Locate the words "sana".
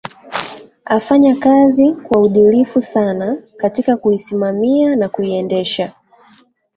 2.81-3.37